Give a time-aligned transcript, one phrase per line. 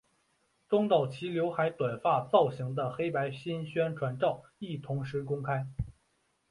[0.67, 5.67] 中岛齐浏海短发造型的黑白新宣传照亦同时公开。